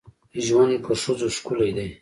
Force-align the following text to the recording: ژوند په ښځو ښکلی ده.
ژوند 0.45 0.73
په 0.85 0.93
ښځو 1.01 1.27
ښکلی 1.35 1.71
ده. 1.77 1.85